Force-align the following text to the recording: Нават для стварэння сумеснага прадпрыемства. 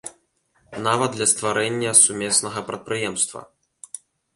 Нават 0.87 1.11
для 1.19 1.27
стварэння 1.33 1.95
сумеснага 2.03 2.59
прадпрыемства. 2.71 3.41